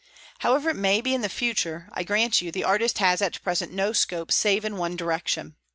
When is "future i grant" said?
1.29-2.41